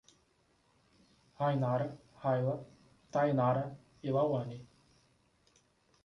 [1.41, 1.89] Rainara,
[2.23, 2.57] Raila,
[3.11, 4.59] Thaynara e Lauane